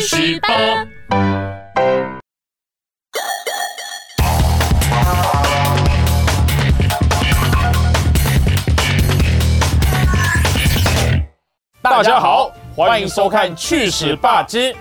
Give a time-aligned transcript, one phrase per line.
[0.00, 0.48] 去十八。
[11.82, 14.74] 大家好，欢迎收看《去史霸之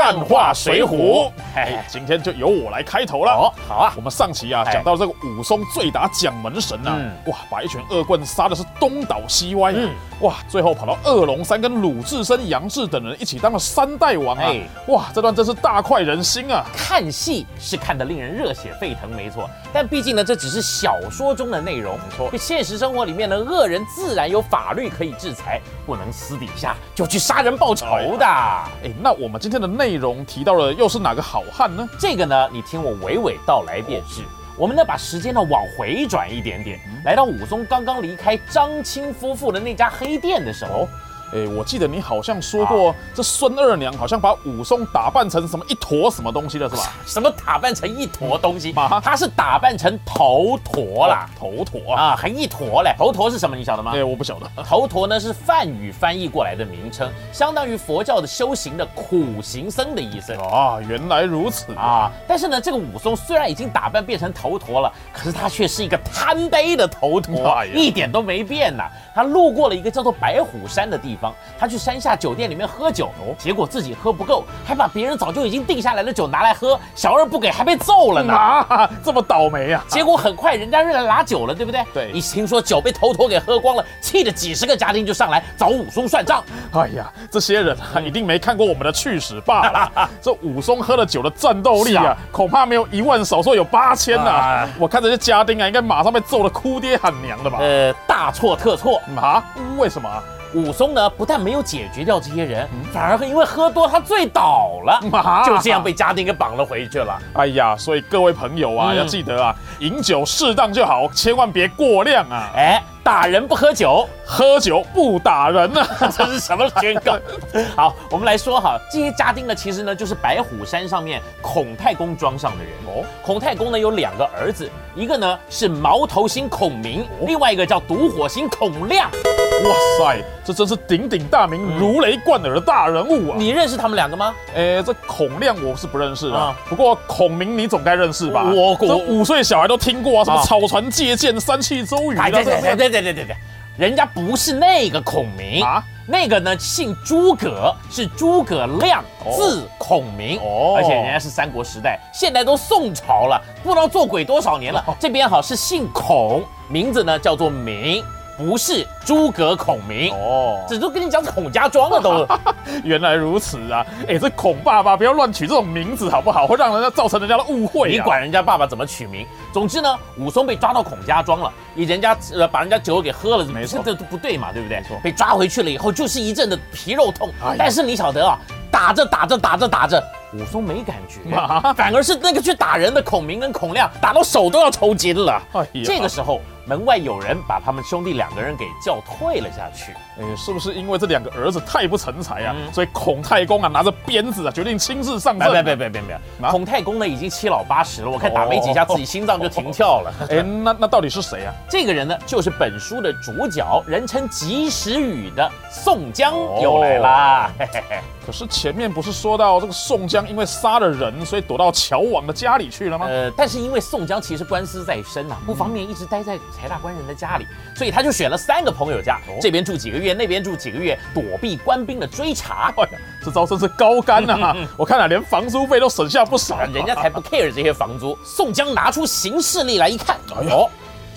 [0.00, 1.28] 干话水浒》。
[1.54, 3.32] 哎，今天就由我来开头了。
[3.32, 9.90] 哦，好啊我，们上期啊哎讲到这个武松醉打蒋门神啊，嗯哇，把一群恶棍杀的是东倒西歪，嗯
[10.20, 16.64] 哇，最后跑到二龙山跟鲁智深、杨志等人一起当了三代王啊哎，哇，这段真是大快人心啊！
[16.74, 19.50] 看戏是看得令人热血沸腾，没错。
[19.70, 27.86] 但毕竟呢，这只是小说中的内容，没错现实生活里面呢，恶人自然有法律可以制裁，不能私底下就去杀人报仇
[28.18, 28.24] 的。
[28.24, 31.88] 哎，那我们今天的内容提到了又是哪个好汉呢？
[31.98, 34.22] 这个呢，你听我娓娓道来便是。
[34.56, 40.88] 我们呢，把时间呢往回转一点点，来到武松刚刚离开张青夫妇的那家黑店的时候。
[41.32, 46.92] 哎，我记得你好像说过，这孙二娘好像把武松打扮成什么一坨什么东西了，是吧？
[47.06, 49.00] 什么打扮成一坨东西啊？
[49.02, 52.02] 他是打扮成头陀啦，头陀啊！
[52.02, 52.94] 啊，还一坨嘞。
[52.98, 53.56] 头陀是什么？
[53.56, 54.02] 你晓得吗哎，？
[54.02, 54.62] 我不晓得。
[54.64, 60.32] 头陀呢是梵语翻译过来的名称，相当于佛教的修行的苦行僧的意思。
[60.34, 61.82] 啊，原来如此啊！
[61.82, 68.84] 啊，但是呢，这个武松虽然已经打扮变成头陀了，可是他却是一个贪杯的头陀，哎呀一点都没变呐。
[69.14, 71.19] 他路过了一个叫做白虎山的地方，
[71.58, 78.34] 他去山下酒店里面喝酒，结果自己喝不够，还把别人早就已经定下来的酒拿来喝，小二不给还被揍了呢。
[78.34, 79.84] 啊，这么倒霉啊！
[79.88, 81.84] 结果很快人家认来拿酒了，对不对？
[81.92, 86.42] 对一听说酒被头陀给喝光了，气得几十个家丁就上来找武松算账。
[86.72, 90.10] 哎呀，这些人啊，一定没看过我们的去史罢了。
[90.22, 94.68] 这武松喝了酒的战斗力啊啊，恐怕没有一万，少说有八千呐啊。
[94.78, 97.58] 我看这些家丁啊，应该马上被揍得哭爹喊娘的吧？
[97.60, 99.00] 呃，大错特错。
[99.16, 99.44] 啊？
[99.76, 100.22] 为什么啊？
[100.52, 107.18] 武松呢，不但没有解决掉这些人，反而因为喝多他醉倒了， 啊就这样被家丁给绑了回去了。
[107.34, 112.50] 哎呀，所以各位朋友啊，嗯要记得啊，饮酒适当就好，千万别过量啊。
[112.56, 115.86] 哎，打人不喝酒，喝酒不打人啊！
[116.16, 117.18] 这是什么宣告？
[117.74, 123.04] 好，我们来说哈，这些家丁呢，其实呢就是白虎山上面孔太公庄上的人哦。
[123.22, 129.10] 孔太公呢有两个儿子，一个呢是毛头星孔明，另外一个叫独火星孔亮。
[129.10, 133.36] 哇塞，这真是鼎鼎大名、如雷贯耳的大人物啊！
[133.38, 134.34] 你认识他们两个吗？
[134.54, 138.44] 哎，这孔亮我是不认识啊啊，不过孔明你总该认识吧？
[138.44, 143.36] 我这五岁小孩都听过啊，什么啊草船借箭、三气周瑜对对对对对对对，
[143.78, 149.04] 人家不是那个孔明啊，那个呢姓诸葛，是诸葛亮，
[149.36, 150.38] 字孔明。
[150.38, 154.84] 哦而且人家是三国时代，现在都宋朝了，不知道做鬼多少年了。
[154.98, 158.04] 这边好是姓孔，名字呢叫做明，
[158.40, 160.10] 不是诸葛孔明。
[160.14, 162.26] 哦，这都跟你讲孔家庄了都。
[162.82, 163.84] 原来如此啊！
[164.08, 166.46] 哎，这孔爸爸不要乱取这种名字好不好？
[166.46, 167.92] 会让人家造成人家的误会、啊。
[167.92, 169.26] 你管人家爸爸怎么取名？
[169.52, 174.78] 总之呢，武松被抓到孔家庄了，以人家呃把人家酒给喝了，没错这都不对嘛，对不对？
[174.78, 177.28] 没错被抓回去了以后，就是一阵的皮肉痛。
[177.42, 178.38] 哎但是你晓得啊，
[178.70, 180.02] 打着打着打着打着，
[180.32, 185.42] 武松没感觉，啊反而是那个去打人的孔明跟孔亮打到手都要抽筋了。
[185.84, 189.92] 这个时候，门外有人把他们兄弟两个人给叫退了下去。
[190.18, 192.54] 哎，是不是因为这两个儿子太不成才啊？
[192.56, 200.12] 嗯所以孔太公啊拿着鞭子啊，决定亲自上阵、别别别别别孔太公呢已经七老八十了，我看打没几下自己心脏就停跳了。
[200.30, 201.52] 哎，那那到底是谁啊？
[201.68, 207.50] 这个人呢，就是本书的主角，人称及时雨的宋江哦又来啦。
[207.58, 213.06] 嘿嘿嘿可是前面不是说到这个宋江因为杀了人，所以躲到乔王的家里去了吗？
[213.08, 222.72] 呃，但是因为宋江其实官司在身呐、不方便一直待在柴大官人的家里，所以他就选了三个朋友家，这边住几个月，那边住几个月，躲避官兵的追查。
[222.78, 224.56] 哎呀，这招真是高干啊！
[224.76, 226.60] 我看啊，连房租费都省下不少。
[226.60, 228.16] 人家才不 care 这些房租。
[228.24, 230.68] 宋江拿出行事历来一看，哦，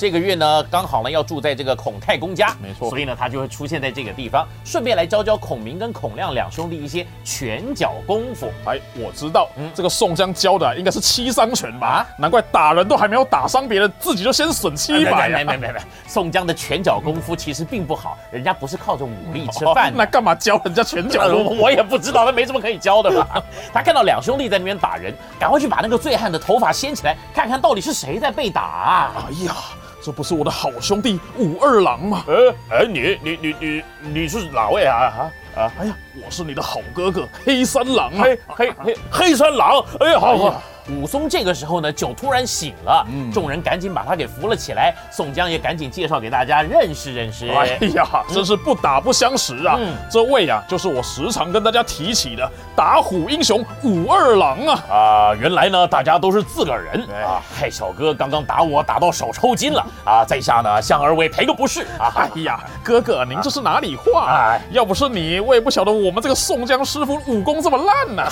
[0.03, 8.51] 这个月呢刚好呢要住在这个孔太公家，没错所以呢他就会出现在这个地方，顺便来教教孔明跟孔亮两兄弟一些拳脚功夫。
[8.65, 11.87] 哎，我知道，嗯这个宋江教的啊应该是七伤拳吧？
[11.87, 15.29] 啊难怪打人都还没有打伤别人，自己就先损七百啊！
[15.29, 15.73] 没没没
[16.05, 19.97] 宋江的拳脚功夫其实并不好，人家不是靠着武力吃哦饭的。
[19.97, 21.55] 那干嘛教人家拳脚呃功夫？
[21.63, 23.41] 我也不知道，他没什么可以教的吧？
[23.73, 29.13] 他看到两兄弟在那边打人，赶快去把那个醉汉的头发掀起来，看看到底是谁在被打。
[29.15, 29.55] 哎呀，
[30.03, 32.25] 这不是我的好兄弟武二郎吗？
[32.27, 34.97] 哎，哎，你你你你你是哪位啊？
[34.97, 35.71] 啊啊！
[35.79, 38.23] 哎呀，我是你的好哥哥黑三郎啊！
[38.23, 44.93] 黑黑黑黑三郎，哎呀，好好武松这个时候呢，酒突然醒了，众人赶紧把他给扶了起来。
[45.11, 47.47] 宋江也赶紧介绍给大家认识认识。
[47.49, 49.77] 哎呀，真是不打不相识啊！
[50.09, 54.83] 这位呀，就是我时常跟大家提起的打虎英雄武二郎啊！
[54.89, 57.41] 啊，原来呢，大家都是自个儿人啊！
[57.53, 60.25] 害小哥刚刚打我，打到手抽筋了啊！
[60.25, 62.11] 在下呢，向二位赔个不是啊！
[62.15, 64.27] 哎呀，哥哥，您这是哪里话？
[64.29, 68.23] 哎，要不是你，我也不晓得我们这个宋江师傅武功这么烂呢。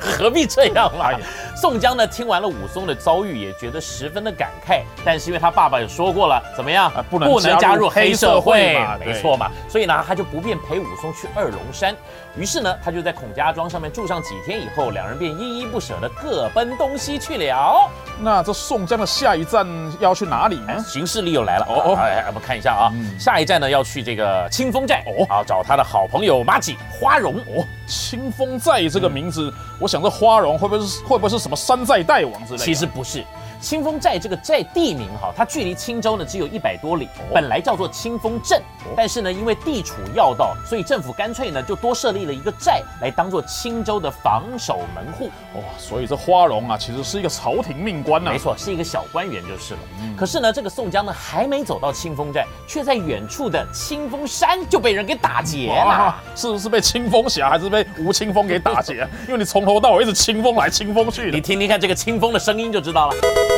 [0.00, 1.10] 何必这样嘛？
[1.54, 4.80] 宋江呢，听完了武松的遭遇，也觉得十分的感慨。
[5.04, 6.90] 但是因为他爸爸也说过了，怎么样？
[7.10, 8.96] 不能不能加入黑社会嘛？
[8.98, 9.50] 没错嘛。
[9.68, 11.94] 所以呢，他就不便陪武松去二龙山。
[12.36, 17.88] 于是呢，他就在孔家庄上面住上几天以后，两人便依依不舍的各奔东西去了。
[18.20, 19.66] 那这宋江的下一站
[20.00, 20.76] 要去哪里呢？
[20.84, 21.94] 行事历又来了哦。
[21.94, 27.64] 哎，我们看一下啊，下一站呢要去这个清风寨哦，啊，找他的好朋友马吉花荣哦。
[27.86, 32.58] 清风寨这个名字，我想这花荣会不会是会不会是什么山寨大王之类？
[32.58, 33.22] 其实不是。
[33.64, 38.62] 清风寨这个寨地名哈，它距离青州呢只有一百多里，本来叫做清风镇，
[38.94, 45.30] 但是呢因为地处要道，所以政府干脆呢就多设立了一个寨来当做青州的防守门户。
[45.54, 49.80] 哇，所以这花荣啊其实是一个朝廷命官呐，没错，是一个小官员就是了。
[50.14, 56.14] 可是呢这个宋江呢还没走到清风寨，却在远处的清风山就被人给打劫了。
[56.36, 59.08] 是不是被清风侠还是被吴清风给打劫？
[59.26, 63.14] 因为你从头到尾一直清风来清风去，你听听看这个清风的声音就知道了。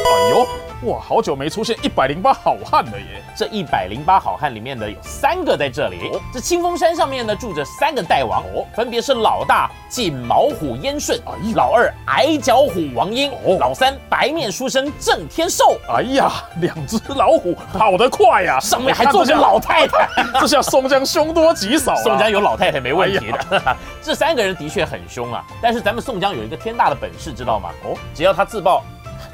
[0.07, 0.47] 哎呦，
[0.91, 3.23] 哇，好久没出现一百零八好汉了耶！
[3.37, 5.99] 这一百零八好汉里面呢，有三个在这里。
[6.13, 11.21] 哦这清风山上面呢，住着三个大王，哦，分别是老大锦毛虎燕顺，
[11.55, 15.77] 老二矮脚虎王英，哦老三白面书生郑天寿。
[15.89, 16.31] 哎呀，
[16.61, 20.09] 两只老虎跑得快呀，上面还坐着老太太，
[20.41, 21.97] 这下宋江凶多吉少。
[21.97, 23.77] 宋江有老太太没问题的。
[24.03, 27.71] 这三个人的确很凶啊，但是咱们宋江有一个天大的本事，知道吗？
[27.85, 28.85] 哦，只要他自报。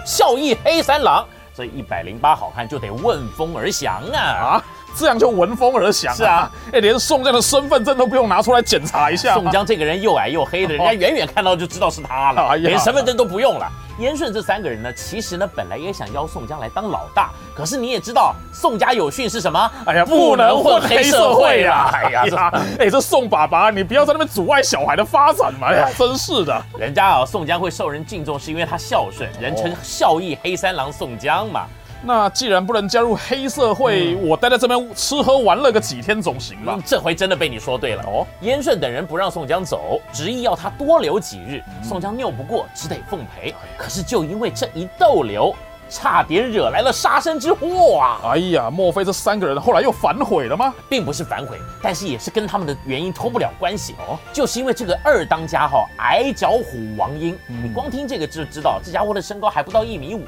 [0.04, 4.18] 孝义黑三郎，这一百零八好汉就得闻风而降啊！
[4.18, 4.64] 啊，
[4.96, 6.14] 这样就闻风而降。
[6.14, 9.34] 是啊，哎，连宋江的身份证都不用拿出来检查一下。
[9.34, 13.70] 宋江这个人又矮又黑的，人家远远看到就知道是他了， 连身份证都不用了。
[14.02, 19.70] 燕顺这三个人呢，其实呢本来也想邀宋江来当老大，可是你也知道宋家有训是什么？
[19.86, 21.88] 哎呀，不能混黑社会呀！
[21.92, 22.24] 哎呀，
[22.78, 25.68] 哎，这宋爸爸，你不要在那边阻碍小孩的发展嘛！
[25.68, 31.66] 哎呀，真是的，人家啊，宋江会受人敬重，是因为他孝顺，人称孝义黑三郎宋江嘛。
[32.04, 36.78] 那既然不能加入黑社会，我待在这边吃喝玩乐个几天总行吧？
[36.84, 38.26] 这回真的被你说对了哦。
[38.40, 41.62] 燕顺等人不让宋江走，执意要他多留几日。
[41.82, 43.54] 宋江拗不过，只得奉陪。
[43.78, 45.54] 可是就因为这一逗留。
[45.92, 48.32] 差点惹来了杀身之祸啊！
[48.32, 50.72] 哎呀，莫非这三个人后来又反悔了吗？
[50.88, 54.18] 并不是反悔，但是也是跟他们的原因脱不了关系哦。
[54.32, 60.24] 就是因为这个二当家哈，矮脚虎王英，你光听这个就知道，这家伙的身高还不到一米五。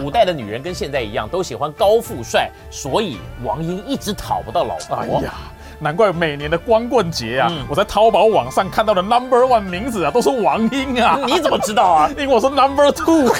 [0.00, 4.96] 古代的女人跟现在一样，都喜欢高富帅，所以王英一直讨不到老婆。
[4.96, 5.34] 哎呀。
[5.80, 11.18] 难怪每年的光棍节啊，我在淘宝网上看到的 Number One 名字啊，都是王英啊。
[11.24, 12.10] 你怎么知道啊？
[12.18, 13.32] 因为我是 Number Two。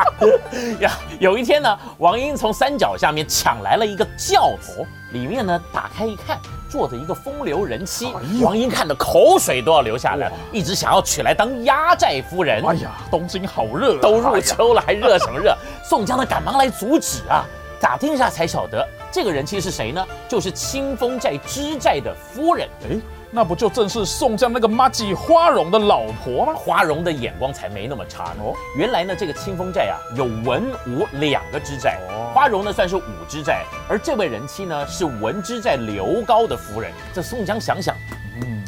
[0.80, 6.38] 呀，有一天呢，王英从山脚下面抢来了一个轿子，里面呢打开一看，
[6.68, 8.12] 坐着一个风流人妻。
[8.42, 12.62] 王英看的口水都要流下来，一直想要娶来当压寨夫人。
[12.66, 15.56] 哎呀，东京好热，都入秋了还热什么热？
[15.82, 17.44] 宋江呢赶忙来阻止啊。
[17.80, 20.04] 打听一下才晓得，这个人妻是谁呢？
[20.28, 22.68] 就是清风寨知寨的夫人。
[22.82, 22.96] 哎，
[23.30, 26.52] 那不就正是宋江那个妈吉花荣的老婆吗？
[26.52, 28.42] 花荣的眼光才没那么差呢。
[28.42, 32.00] 哦原来呢，这个清风寨啊，有文武两个知寨。
[32.34, 36.90] 花荣呢算是武知寨，而这位人妻呢是文知寨刘高的夫人。
[37.12, 37.94] 这宋江想想，
[38.42, 38.64] 嗯，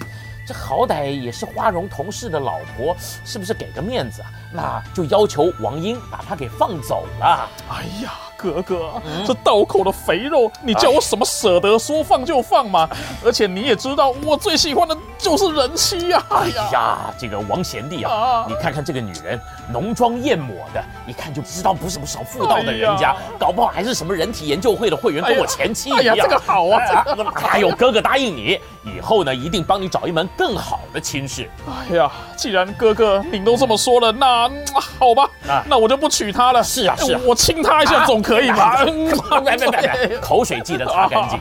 [0.46, 4.30] 这好歹也是花荣同事的老婆，是不是给个面子啊？
[4.52, 7.50] 那就要求王英把她给放走了。
[7.68, 8.12] 哎呀！
[8.46, 8.92] 哥哥，
[9.26, 12.88] 这刀口的肥肉，你叫我什么舍得说放就放嘛？
[13.24, 16.22] 而且你也知道，我最喜欢的就是人妻呀！
[16.28, 19.40] 哎呀，这个王贤弟啊，你看看这个女人，
[19.72, 26.00] 浓妆艳抹的，一看就知道不是什么少妇道的人家，搞不好还是什么人体研究会的会员，跟我前妻一样。
[26.00, 26.80] 哎呀，这个好啊！
[27.34, 31.48] 还有哥哥答应你，以后呢，一定帮你找一门更好的亲事。
[31.66, 34.50] 哎呀，既然哥哥您都这么说了，那
[34.98, 35.30] 好吧，
[35.66, 36.62] 那我就不娶她了。
[36.62, 38.22] 是啊，是啊，我亲她一下总。
[38.26, 38.84] 可以吧？
[38.84, 40.18] 别别别！
[40.18, 41.38] 口水记得擦干净。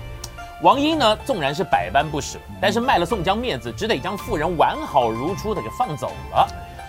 [0.65, 6.47] 王英呢，纵然是百般不舍，但是卖了宋江面子，只得将妇人完好如初的给放走了。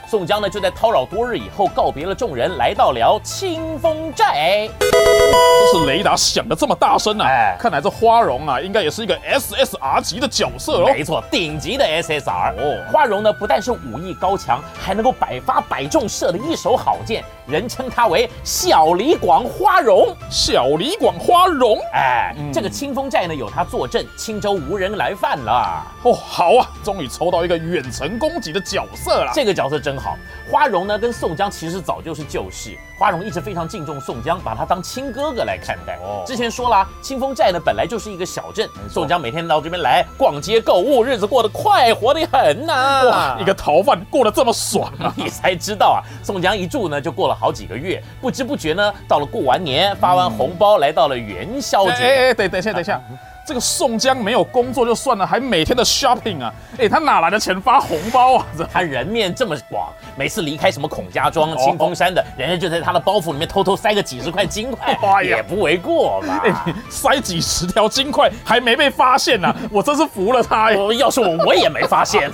[0.09, 4.66] 宋江呢，就在叨扰多日以后，告别了众人，来到了清风寨。
[4.80, 7.26] 这是雷达响的这么大声啊！
[7.28, 10.87] 哎看来这花荣啊，应该也是一个 SSR 级的角色哦。
[10.87, 20.14] 没错，顶级的 SSR 哦花荣呢，不但是武艺高强，还能够百发百中，射的一手好箭，人称他为小李广花荣。
[20.30, 25.86] 小李广花荣，哎，嗯这个清风寨呢有他坐镇，青州无人来犯了。
[26.02, 29.30] 哦，好啊，终于抽到一个远程攻击的角色了。
[29.34, 30.16] 这个角色真好。
[30.50, 35.96] 花荣呢跟宋江其实早就是旧识，花荣一直非常敬重宋江，把他当亲哥哥来看待。
[35.96, 45.12] 哦之前说了啊，清风寨呢本来就是一个小镇，宋江每天到这边来逛街购物，日子过得快活的很呐、哇，一个逃犯过得这么爽啊！
[45.16, 51.92] 你才知道啊，宋江一住呢就过了好几个月，不知不觉呢到了过完年，发完红包，来到了元宵节。
[51.92, 53.00] 哎哎哎，等等一下，等一下，
[53.46, 56.52] 这个宋江没有工作就算了，还每天的 shopping 啊！
[56.78, 58.46] 哎，他哪来的钱发红包啊？
[58.58, 66.42] 这 他人面这么广，每次离开什么孔家庄、哦清风山的，人家就在他的包袱里面偷偷塞个几十块金块， 哎也不为过吧？
[66.44, 70.78] 哎， 塞几十条金块还没被发现呢、我真是服了他呀！
[70.98, 72.28] 要是我，我也没发现。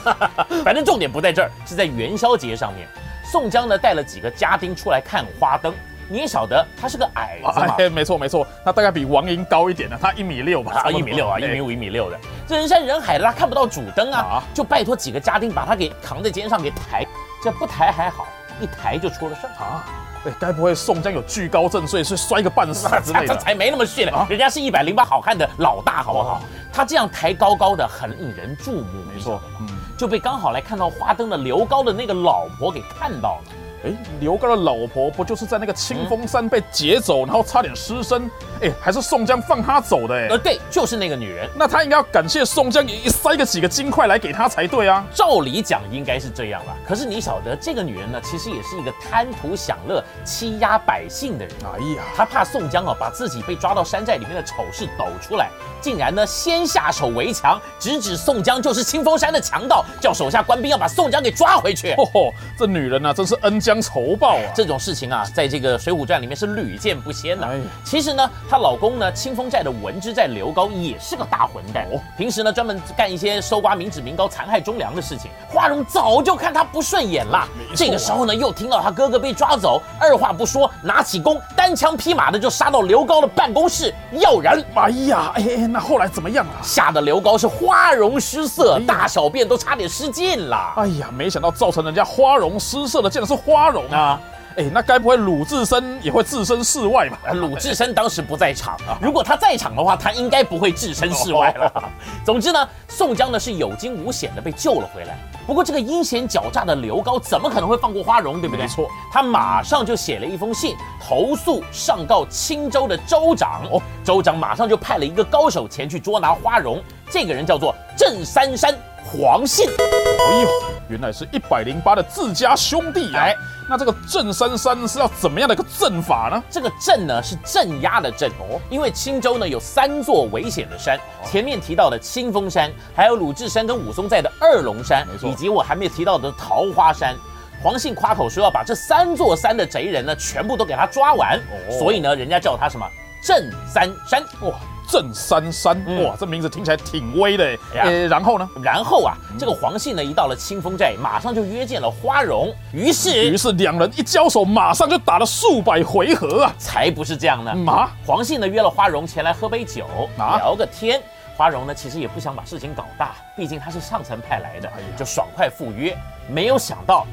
[0.65, 2.89] 反正重点不在这儿，是在元宵节上面。
[3.31, 5.75] 宋江呢带了几个家丁出来看花灯。
[6.13, 11.73] 你也晓得他是个矮子嘛，哎，没错没错，他大概比王莹高一点呢，他一米六吧，啊，一米六啊，一米五。
[11.73, 17.07] 一米六的，这人山人海的，他看不到主灯啊啊，就拜托几个家丁把他给扛在肩上给抬，
[17.43, 18.27] 这不抬还好，
[18.61, 19.65] 一抬就出了事儿。
[19.65, 19.87] 啊，
[20.27, 23.35] 哎，该不会宋江有惧高症，所以是摔个半死之类的？
[23.35, 26.43] 他才没那么逊呢啊，人家是一百零八好汉的老大，好不好？
[26.71, 29.67] 他这样抬高高的，很引人注目，没错，嗯，
[29.97, 33.45] 就被刚好来看到花灯的刘高的那个老婆给看到了。
[33.85, 38.31] 哎，刘高的老婆不就是在那个清风山被劫走，然后差点失身？
[38.61, 40.39] 哎，还是宋江放他走的哎呃，。
[40.39, 41.49] 对，就是那个女人。
[41.57, 45.05] 那他应该要感谢宋江，也塞个几个金块来给她才对啊。
[45.13, 51.55] 照理讲应该是这样吧，可是你晓得，这个女人呢，其实也是一个贪图享乐、欺压百姓的人。
[51.65, 61.93] 哎呀，她怕宋江啊把自己被抓到山寨里面的丑事抖出来，竟然呢先下手为强，直指宋江就是清风山的强盗，叫手下官兵要把宋江给抓回去。
[61.99, 64.53] 哦吼，这女人啊，真是恩将仇报啊！
[64.55, 75.31] 这种事情啊，在这个《水浒传》里面是屡见不鲜的、哎其实呢，她老公呢，清风寨的文之寨刘高也是个大混蛋，哦平时呢专门干一些搜刮民脂民膏、残害忠良的事情。
[75.49, 84.65] 花荣早就看他不顺眼了，这个时候呢，又听到他哥哥被抓走，二话不说，拿起弓，单枪匹马的就杀到刘高的办公室要人。
[84.75, 86.57] 哎呀，哎哎，那后来怎么样啊？
[86.63, 90.73] 吓得刘高是花容失色，呀大小便都差点失禁了。
[90.77, 93.99] 哎呀，没想到造成人家花容失色的，竟然是花容啊！
[93.99, 94.21] 啊，
[94.57, 97.19] 哎，那该不会鲁智深也会置身事外吧？
[97.25, 101.91] 呃鲁智深当时不在场，如果他在场的话，他应该不会置身事外了。
[102.25, 105.17] 总之呢，宋江呢是有惊无险的被救了回来。
[105.47, 108.63] 不过这个阴险狡诈的刘高怎么可能会放过花荣，对不对？
[108.63, 113.63] 没错，他马上就写了一封信，投诉上告青州的州长。
[113.73, 118.73] 哦，州长马上就派了一个高手前去捉拿花荣，这个人叫做郑三山
[119.05, 119.69] 黄信。
[119.69, 120.49] 哎呦，
[120.89, 123.25] 原来是一百零八的自家兄弟啊！
[123.25, 123.37] 哎
[123.69, 126.43] 那这个镇三山是要怎么样的一个阵法呢？
[126.51, 137.17] 这个镇呢是镇压的镇哦，因为青州呢有三座危险的山，前面提到的清风山，还有鲁智深跟武松在的二龙山以及我还没有提到的桃花山。
[137.63, 142.87] 黄信夸口说要把这三座山的贼人呢全部都给他抓完，哦所以呢人家叫他什么
[143.25, 144.23] 镇三山。
[144.43, 144.59] 哇，
[144.89, 148.49] 郑三山，嗯哇，这名字听起来挺威的呃，然后呢？
[148.63, 156.55] 然后啊，这个黄信呢一到了清风寨，马上就约见了花荣，于是于是是两人一交手，马上就打了数百回合啊！
[156.59, 157.73] 才不是这样呢。
[157.73, 159.87] 啊，黄信呢约了花荣前来喝杯酒，
[160.19, 161.01] 啊聊个天。
[161.35, 165.97] 花荣呢其实也不想把事情搞大，毕竟他是上层派来的，就爽快赴约。
[166.29, 167.07] 没有想到，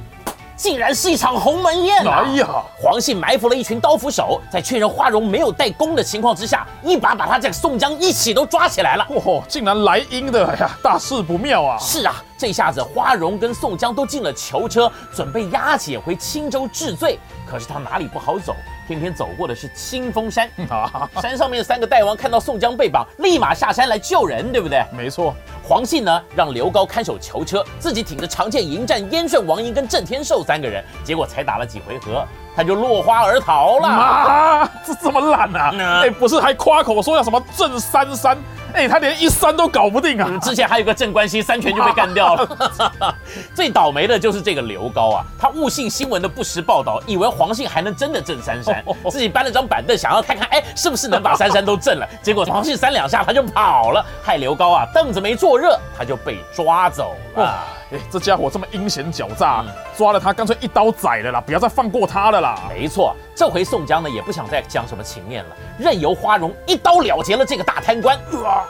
[0.60, 2.26] 竟然是一场鸿门宴啊！
[2.26, 2.46] 哎呀，
[2.78, 9.08] 黄信埋伏了一群刀斧手，在确认花荣没有带弓的情况之下，一把把他这个宋江一起都抓起来了。
[9.10, 11.78] 嚯，竟然来阴的，哎呀，大事不妙啊！
[11.80, 17.20] 是啊，这下子花荣跟宋江都进了囚车，准备押解回青州治罪。
[17.46, 18.56] 可是他哪里不好走？
[18.88, 20.50] 偏偏走过的是清风山。
[20.70, 24.82] 啊， 山上面三个大王看到宋江被绑，立马下山来救人，对不对？
[24.94, 32.26] 没错，黄信呢，让刘高看守囚车，自己挺着长剑迎战燕顺、王英跟郑天寿三个人，结果才打了几回合，
[32.60, 33.88] 他就落花而逃了。
[33.88, 35.70] 啊，这这么烂啊！
[35.72, 38.38] 嗯哎，不是还夸口说要什么郑三山？
[38.74, 40.30] 哎，他连一山都搞不定啊！
[40.42, 43.16] 之前还有个镇关西三拳就被干掉了。
[43.56, 52.06] 最倒霉的就是这个刘高啊，他误信新闻的不实报道，以为黄信还能真的震三山， 自己搬了张板凳想要看看，哎，是不是能把三山都震了？
[52.22, 57.64] 结果黄信三两下他就跑了，害刘高啊凳子没坐热，他就被抓走了。
[57.92, 62.70] 哎，这家伙这么阴险狡诈，嗯抓了他干脆一刀宰了啦，不要再放过他了啦。
[62.70, 68.16] 没错，这回宋江呢也不想再讲什么情面了，任由花荣一刀了结了这个大贪官。
[68.46, 68.64] 啊，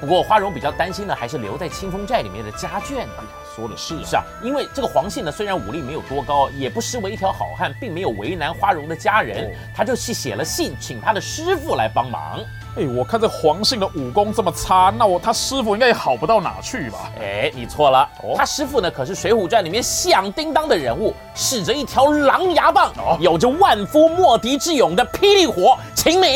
[0.00, 3.26] 不过花荣比较担心的还是留在清风寨里面的家眷啊。
[3.56, 12.38] 说的是啊，是啊，因为这个黄信呢，虽然武力没有多高，也不失为一条好汉，并没有为难花荣的家人哦，他就去写了信，请他的师傅来帮忙。
[12.76, 17.10] 哎，我看这黄信的武功这么差，那我他师傅应该也好不到哪去吧？
[17.20, 26.30] 哎，你错了，哦他师傅呢可是《水浒传》里面响叮当的人物，使着一条狼牙棒，哦有着万夫莫敌之勇的霹雳火秦明。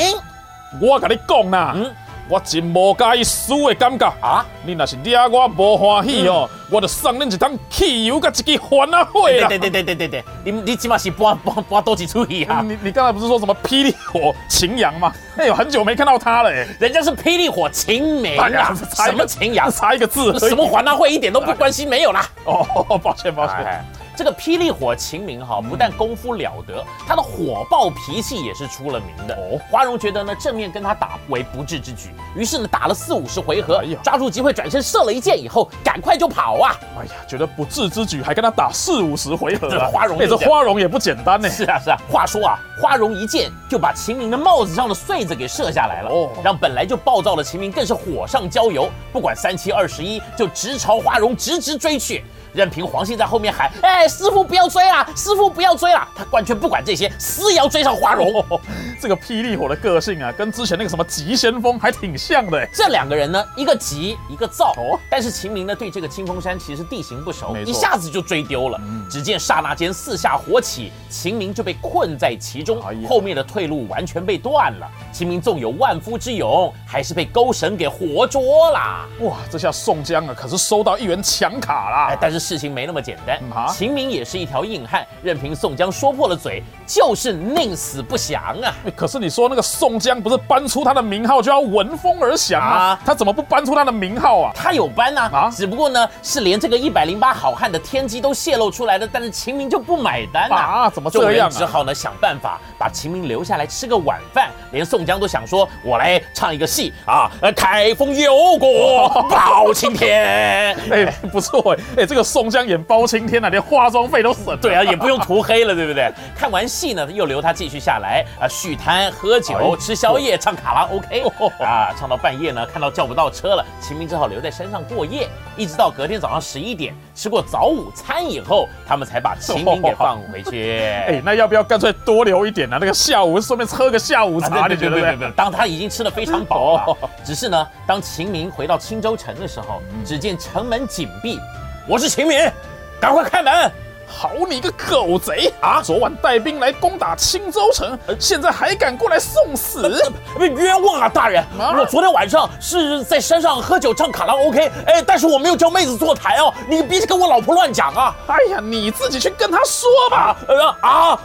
[0.81, 1.95] 我跟你讲啦，嗯
[2.29, 4.07] 我真无介意输的感觉。
[4.21, 9.49] 啊，你若是惹我无欢喜哦，我就送恁一桶汽油甲一支番啊火啦。
[9.49, 12.65] 对对对对对对对，你你起码是搬搬搬多几出去啊？
[12.67, 15.13] 你你刚才不是说什么霹雳火秦阳吗？
[15.37, 16.67] 哎呦，很久没看到他了哎。
[16.81, 19.71] 人家是霹雳火秦明啊，什么秦阳？
[19.71, 20.39] 差一个字。
[20.39, 22.27] 什么环大会一点都不关心，没有啦。
[22.45, 23.85] 哦，抱歉抱歉。
[24.15, 29.35] 哎，这个霹雳火秦明哈，不但功夫了得，他的火爆脾气也是出了名的。
[29.35, 36.77] 哦花荣觉得呢，正面跟他打为不智之举，于是呢，打了四五十回合哎呀，抓住机会转身射了一箭以后，赶快就跑啊！
[36.99, 39.71] 哎呀，觉得不智之举，还跟他打四五十回合啊。
[39.71, 41.49] 这 花荣哎，这花荣也不简单呢。
[41.49, 52.25] 是啊是啊，话说啊，花荣一箭就把秦明的帽子上的穗子给射下来了，哦让本来就暴躁的秦明更是火上浇油，不管三七二十一，就直朝花荣直直追去。
[52.55, 58.33] 任凭黄信在后面喊：“哎，师傅不要追啦，师傅不要追啦！”他完全不管这些，死也要追上花荣。
[58.49, 58.61] 哦，
[59.01, 62.69] 这个霹雳火的个性啊，跟之前那个什么急先锋还挺像的哎。
[62.73, 64.73] 这两个人呢，一个急，一个躁。
[64.77, 68.81] 哦但是秦明呢，对这个清风山其实地形不熟，一下子就追丢了。
[69.11, 74.89] 只见刹那间四下火起，秦明就被困在其中，哎后面的退路完全被断了。
[75.13, 79.07] 秦明纵有万夫之勇，还是被勾绳给活捉啦。
[79.21, 83.41] 哇，这下宋江啊，可是收到一员强卡啦。，哎但是事情没那么简单。
[83.69, 88.75] 秦明也是一条硬汉，任凭宋江说破了嘴，就是宁死不降啊。
[88.85, 92.67] 哎可是你说那个宋江不是搬出他的名号就要闻风而降吗？
[92.67, 94.53] 啊他怎么不搬出他的名号啊？
[94.55, 110.77] 他有班呐、啊只不过呢是连这个一百零八好汉的天机都泄露出来的，但是秦明就不买单呐、啊怎么这样啊只好呢想办法把秦明留下来吃个晚饭，连宋江都想说，我来唱一个戏啊，呃，开封有国包 青天。
[110.91, 114.57] 哎、不错哎、哎、这个宋江演包青天啊，连化妆费都省了。
[114.57, 116.13] 对啊，也不用涂黑了，对不对？
[116.37, 130.81] 看完戏呢，又留他继续下来啊，续摊、喝酒、吃宵夜、唱卡拉 OK 哦啊，唱到半夜呢，看到叫不到车了，秦明只好留在山上过夜，一直到隔天早上十一点，吃过早午餐以后，他们才把秦明给放回去。
[131.07, 135.17] 哎、那要不要干脆多留一点呢、那个下午顺便喝个下午茶，啊你觉得呢？
[135.21, 141.39] 对当他已经吃的非常饱了哦，只是呢，当秦明回到青州城的时候，嗯只见城门紧闭，
[141.87, 142.51] 我是秦明，
[142.99, 143.71] 赶快开门！
[144.07, 145.83] 好你个狗贼啊！
[145.83, 150.03] 昨晚带兵来攻打青州城，现在还敢过来送死？
[150.39, 151.43] 冤枉啊，大人！
[151.59, 158.15] 啊我昨天晚上是在山上喝酒唱卡拉 OK，哎，但是我没有叫妹子坐台哦，你别跟我老婆乱讲啊！
[158.29, 160.17] 哎呀，你自己去跟她说吧。
[160.17, 161.21] 啊呃啊！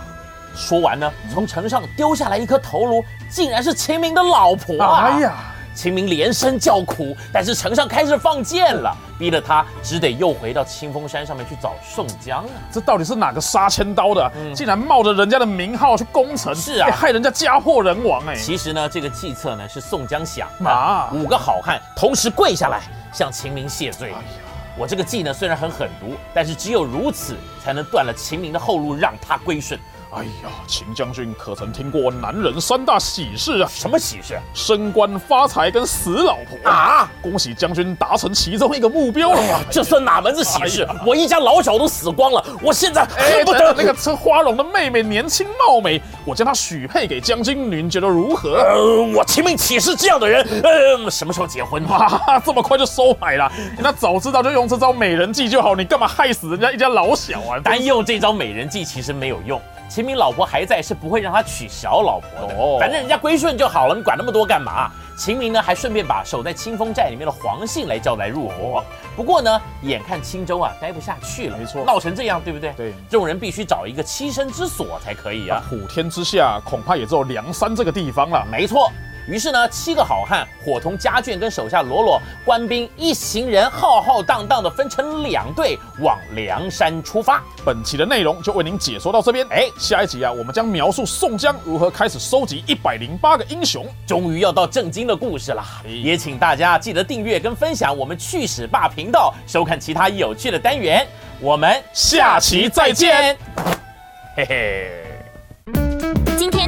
[0.56, 5.06] 说完呢，从城上丢下来一颗头颅，竟然是秦明的老婆啊！
[5.06, 5.34] 哎呀，
[5.80, 12.52] 秦明连声叫苦，但是城上开始放箭了，逼得他只得又回到清风山上面去找宋江啊！
[12.70, 22.82] 这到底是哪个杀千刀的啊、竟然冒着人家的名号去攻城，是啊哎害人家家破人亡哎、其实呢，这个计策呢是宋江想的，啊五个好汉同时跪下来
[23.14, 24.12] 向秦明谢罪。
[24.12, 24.22] 哎，
[24.78, 29.80] 我这个计呢虽然很狠毒，但是只有如此才能断了秦明的后路，让他归顺。
[30.12, 33.70] 哎呀，秦将军可曾听过男人三大喜事啊？
[33.72, 36.72] 什么喜事升官发财跟死老婆啊！
[36.72, 37.12] 啊？
[37.22, 39.38] 恭喜将军达成其中一个目标了。
[39.40, 40.96] 哎呀，这算哪门子喜事哎？
[41.06, 48.56] 我一家老小都死光了，我现在哎，恨不得那个车花荣的妹妹年轻貌美，我将她许配给将军，您觉得如何？
[48.56, 50.44] 呃，我秦明岂是这样的人？
[50.64, 51.86] 呃，什么时候结婚？
[51.86, 53.52] 啊，这么快就收买了？
[53.78, 57.60] 那早知道就用这招美人计就好，你干嘛害死人家一家老小啊？
[57.64, 59.62] 单用这招美人计其实没有用。
[59.90, 62.54] 秦明老婆还在，是不会让他娶小老婆的。
[62.56, 64.92] 哦反正人家归顺就好了，你管那么多干嘛？
[65.18, 68.82] 秦明呢，还顺便把守在清风寨里面的黄信来叫来入伙。
[69.18, 72.72] 不过呢，眼看青州啊待不下去了，没错闹成这样，对不对？
[72.78, 75.62] 对众人必须找一个栖身之所才可以啊。
[75.68, 78.46] 普天之下，恐怕也只有梁山这个地方了。
[78.50, 78.90] 没错，
[79.30, 87.44] 于是呢，七个好汉伙同家眷跟手下罗罗官兵一行人浩浩荡荡的分成两队往梁山出发。
[87.64, 89.46] 本期的内容就为您解说到这边。
[89.52, 93.86] 哎，下一集啊，我们将描述宋江如何开始收集一百零八个英雄。
[94.08, 101.08] 终于要到正经的故事了，也请大家记得订阅跟分享我们趣史霸频道，收看其他有趣的单元。
[101.40, 103.38] 我们下期再见。
[104.36, 105.09] 嘿嘿。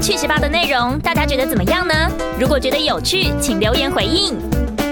[0.02, 1.94] 今天趣史霸的内容，大家觉得怎么样呢？
[2.40, 4.36] 如果觉得有趣，请留言回应。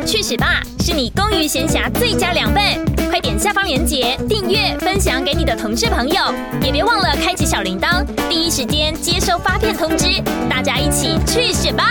[0.06, 2.64] 趣史吧是你公余闲暇最佳良伴，
[3.10, 6.22] 快点下方链接订阅分享给你的同事朋友，
[6.62, 10.22] 也别忘了开启小铃铛，第一时间接收发片通知。
[10.48, 11.84] 大家一起趣史吧。